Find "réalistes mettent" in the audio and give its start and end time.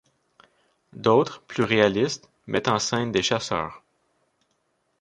1.63-2.69